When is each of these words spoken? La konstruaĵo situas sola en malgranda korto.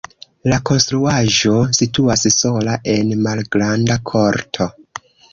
La 0.51 0.57
konstruaĵo 0.67 1.51
situas 1.79 2.23
sola 2.35 2.77
en 2.93 3.11
malgranda 3.27 3.99
korto. 4.13 4.67